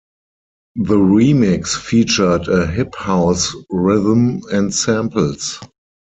The 0.77 0.97
remix 0.97 1.77
featured 1.79 2.47
a 2.47 2.65
hip 2.65 2.95
house 2.95 3.53
rhythm 3.69 4.41
and 4.51 4.73
samples. 4.73 5.59